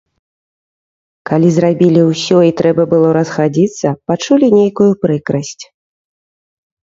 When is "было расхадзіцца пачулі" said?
2.93-4.47